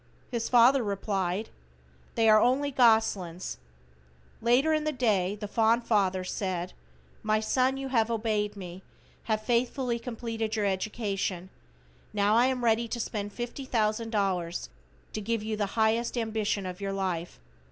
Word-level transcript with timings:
His 0.31 0.49
father 0.49 0.81
replied, 0.83 1.49
"They 2.15 2.27
are 2.27 2.41
only 2.41 2.71
goslins." 2.71 3.57
Later 4.41 4.73
in 4.73 4.83
the 4.83 4.91
day, 4.91 5.35
the 5.39 5.47
fond 5.47 5.83
father 5.85 6.23
said: 6.23 6.73
"My 7.21 7.39
son, 7.39 7.77
you 7.77 7.89
have 7.89 8.09
obeyed 8.09 8.55
me, 8.57 8.81
have 9.25 9.43
faithfully 9.43 9.99
completed 9.99 10.55
your 10.55 10.65
education, 10.65 11.51
now 12.13 12.35
I 12.35 12.47
am 12.47 12.63
ready 12.63 12.87
to 12.87 12.99
spend 12.99 13.31
$50,000 13.35 14.69
to 15.13 15.21
give 15.21 15.43
you 15.43 15.55
the 15.55 15.67
highest 15.77 16.17
ambition 16.17 16.65
of 16.65 16.81
your 16.81 16.93
life." 16.93 17.39